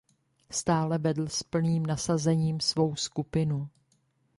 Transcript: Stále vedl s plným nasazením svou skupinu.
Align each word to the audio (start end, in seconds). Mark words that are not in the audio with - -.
Stále 0.51 0.97
vedl 0.97 1.27
s 1.27 1.43
plným 1.43 1.85
nasazením 1.85 2.59
svou 2.59 2.95
skupinu. 2.95 3.69